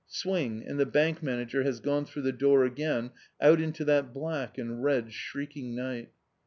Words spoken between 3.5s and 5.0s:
into that black and